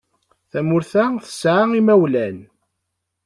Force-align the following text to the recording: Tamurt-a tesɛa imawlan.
Tamurt-a 0.51 1.03
tesɛa 1.25 1.63
imawlan. 1.79 2.37